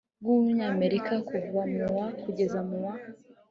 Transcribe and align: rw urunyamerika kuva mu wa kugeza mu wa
rw 0.21 0.27
urunyamerika 0.35 1.13
kuva 1.29 1.61
mu 1.73 1.81
wa 1.97 2.07
kugeza 2.21 2.59
mu 2.67 2.77
wa 2.85 2.93